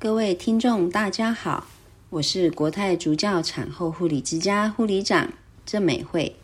[0.00, 1.66] 各位听众，大家好，
[2.10, 5.28] 我是国泰主教产后护理之家护理长
[5.66, 6.36] 郑美惠。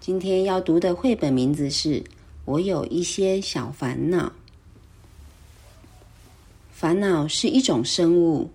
[0.00, 2.00] 今天要读的绘本名字是
[2.46, 4.28] 《我有一些小烦恼》。
[6.72, 8.50] 烦恼是一种生物，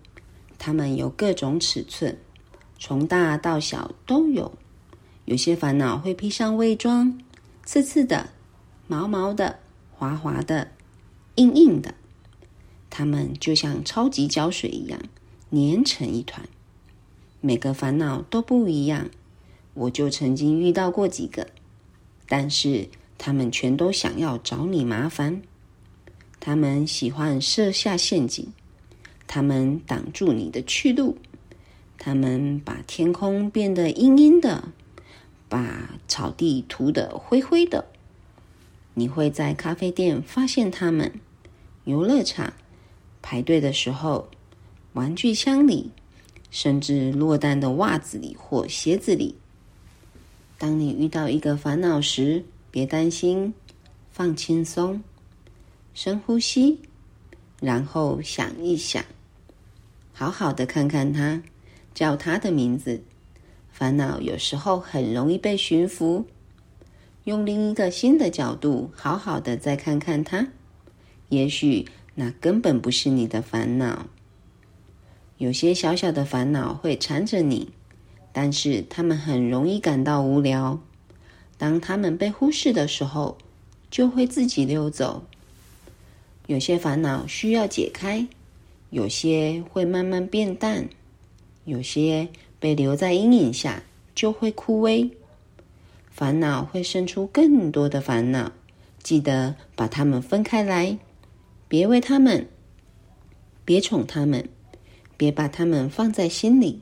[0.57, 2.17] 它们有各种尺寸，
[2.79, 4.51] 从大到小都有。
[5.25, 7.21] 有些烦恼会披上伪装，
[7.63, 8.31] 刺刺的、
[8.87, 9.59] 毛毛的、
[9.91, 10.71] 滑滑的、
[11.35, 11.93] 硬硬的。
[12.91, 14.99] 它们就像超级胶水一样，
[15.49, 16.47] 粘成一团。
[17.39, 19.09] 每个烦恼都不一样，
[19.73, 21.47] 我就曾经遇到过几个，
[22.27, 25.41] 但是他们全都想要找你麻烦。
[26.39, 28.47] 他们喜欢设下陷阱，
[29.25, 31.17] 他们挡住你的去路，
[31.97, 34.69] 他们把天空变得阴阴的，
[35.47, 37.87] 把草地涂得灰灰的。
[38.93, 41.13] 你会在咖啡店发现他们，
[41.85, 42.53] 游乐场。
[43.31, 44.27] 排队的时候，
[44.91, 45.89] 玩具箱里，
[46.49, 49.33] 甚至落单的袜子里或鞋子里。
[50.57, 53.53] 当你遇到一个烦恼时，别担心，
[54.11, 55.01] 放轻松，
[55.93, 56.77] 深呼吸，
[57.61, 59.01] 然后想一想，
[60.11, 61.41] 好好的看看它，
[61.93, 63.01] 叫它的名字。
[63.71, 66.25] 烦恼有时候很容易被驯服，
[67.23, 70.45] 用另一个新的角度，好好的再看看它，
[71.29, 71.87] 也许。
[72.15, 74.07] 那根本不是你的烦恼。
[75.37, 77.69] 有些小小的烦恼会缠着你，
[78.31, 80.79] 但是他们很容易感到无聊。
[81.57, 83.37] 当他们被忽视的时候，
[83.89, 85.23] 就会自己溜走。
[86.47, 88.27] 有些烦恼需要解开，
[88.89, 90.89] 有些会慢慢变淡，
[91.65, 92.27] 有些
[92.59, 93.81] 被留在阴影下
[94.13, 95.09] 就会枯萎。
[96.09, 98.51] 烦恼会生出更多的烦恼，
[99.01, 100.97] 记得把它们分开来。
[101.71, 102.49] 别为他们，
[103.63, 104.49] 别宠他们，
[105.15, 106.81] 别把他们放在心里。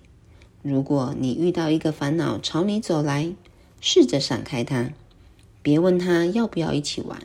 [0.63, 3.35] 如果你遇到一个烦恼朝你走来，
[3.79, 4.91] 试着闪开它，
[5.61, 7.21] 别问他要不要一起玩。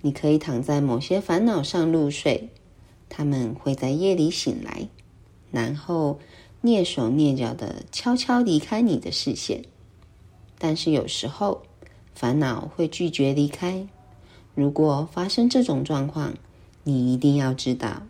[0.00, 2.48] 你可以躺在某些烦恼上入睡，
[3.08, 4.88] 他们会在夜里醒来，
[5.52, 6.18] 然后
[6.64, 9.62] 蹑手蹑脚地悄悄离开你的视线。
[10.58, 11.62] 但是有时候，
[12.12, 13.86] 烦恼会拒绝离开。
[14.56, 16.34] 如果发生这种状况，
[16.84, 18.02] 你一定要知道，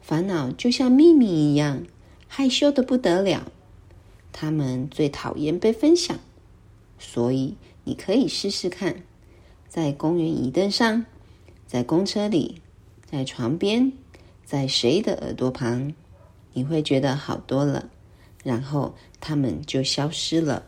[0.00, 1.82] 烦恼就像秘密一样，
[2.28, 3.50] 害羞的不得了。
[4.32, 6.18] 他们最讨厌被分享，
[6.98, 9.02] 所以你可以试试看，
[9.68, 11.06] 在公园椅凳上，
[11.66, 12.60] 在公车里，
[13.04, 13.92] 在床边，
[14.44, 15.94] 在谁的耳朵旁，
[16.52, 17.88] 你会觉得好多了，
[18.44, 20.66] 然后他们就消失了。